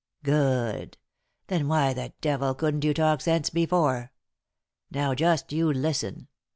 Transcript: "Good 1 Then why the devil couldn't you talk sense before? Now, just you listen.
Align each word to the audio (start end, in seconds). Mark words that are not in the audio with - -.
"Good 0.23 0.97
1 1.47 1.59
Then 1.59 1.67
why 1.67 1.93
the 1.93 2.11
devil 2.21 2.55
couldn't 2.55 2.83
you 2.83 2.91
talk 2.91 3.21
sense 3.21 3.51
before? 3.51 4.11
Now, 4.89 5.13
just 5.13 5.51
you 5.53 5.71
listen. 5.71 6.27